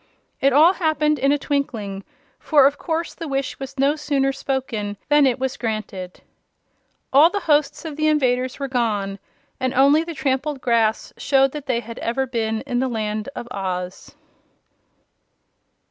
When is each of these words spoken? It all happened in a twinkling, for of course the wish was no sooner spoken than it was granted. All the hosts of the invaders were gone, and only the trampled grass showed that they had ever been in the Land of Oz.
It 0.39 0.51
all 0.51 0.73
happened 0.73 1.19
in 1.19 1.31
a 1.31 1.37
twinkling, 1.37 2.03
for 2.39 2.65
of 2.65 2.79
course 2.79 3.13
the 3.13 3.27
wish 3.27 3.59
was 3.59 3.77
no 3.77 3.95
sooner 3.95 4.31
spoken 4.31 4.97
than 5.09 5.27
it 5.27 5.37
was 5.37 5.57
granted. 5.57 6.21
All 7.13 7.29
the 7.29 7.41
hosts 7.41 7.85
of 7.85 7.97
the 7.97 8.07
invaders 8.07 8.57
were 8.57 8.67
gone, 8.67 9.19
and 9.59 9.75
only 9.75 10.03
the 10.03 10.15
trampled 10.15 10.59
grass 10.59 11.13
showed 11.17 11.51
that 11.51 11.67
they 11.67 11.81
had 11.81 11.99
ever 11.99 12.25
been 12.25 12.61
in 12.61 12.79
the 12.79 12.87
Land 12.87 13.29
of 13.35 13.47
Oz. 13.51 14.15